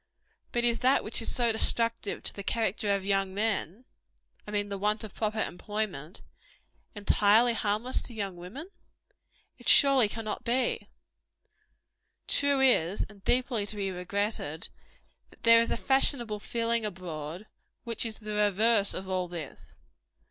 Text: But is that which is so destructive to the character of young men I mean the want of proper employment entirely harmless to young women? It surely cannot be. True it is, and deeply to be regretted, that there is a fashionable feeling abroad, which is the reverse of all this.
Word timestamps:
But 0.51 0.63
is 0.63 0.79
that 0.79 1.03
which 1.03 1.21
is 1.21 1.29
so 1.31 1.51
destructive 1.51 2.23
to 2.23 2.33
the 2.33 2.41
character 2.41 2.89
of 2.89 3.05
young 3.05 3.35
men 3.35 3.85
I 4.47 4.49
mean 4.49 4.69
the 4.69 4.79
want 4.79 5.03
of 5.03 5.13
proper 5.13 5.37
employment 5.39 6.23
entirely 6.95 7.53
harmless 7.53 8.01
to 8.07 8.13
young 8.15 8.35
women? 8.35 8.71
It 9.59 9.69
surely 9.69 10.09
cannot 10.09 10.43
be. 10.43 10.87
True 12.27 12.59
it 12.63 12.69
is, 12.69 13.03
and 13.09 13.23
deeply 13.23 13.67
to 13.67 13.75
be 13.75 13.91
regretted, 13.91 14.69
that 15.29 15.43
there 15.43 15.61
is 15.61 15.69
a 15.69 15.77
fashionable 15.77 16.39
feeling 16.39 16.83
abroad, 16.83 17.45
which 17.83 18.03
is 18.03 18.17
the 18.17 18.33
reverse 18.33 18.95
of 18.95 19.07
all 19.07 19.27
this. 19.27 19.77